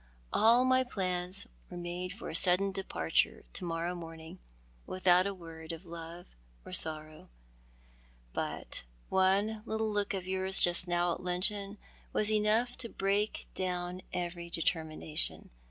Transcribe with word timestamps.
All 0.33 0.65
my 0.65 0.83
plans 0.83 1.45
were 1.69 1.77
made 1.77 2.11
for 2.11 2.29
a 2.31 2.35
sudden 2.35 2.71
departure 2.71 3.43
to 3.53 3.63
morrow 3.63 3.93
morning, 3.93 4.39
without 4.87 5.27
a 5.27 5.33
word 5.35 5.71
of 5.71 5.85
love 5.85 6.25
or 6.65 6.73
sorrow; 6.73 7.29
but 8.33 8.81
one 9.09 9.61
little 9.63 9.91
look 9.91 10.15
of 10.15 10.25
'yours 10.25 10.59
jnst 10.59 10.87
now 10.87 11.13
at 11.13 11.21
luncheon 11.23 11.77
was 12.13 12.31
enough 12.31 12.75
to 12.77 12.89
break 12.89 13.45
down 13.53 14.01
every 14.11 14.49
determination. 14.49 15.51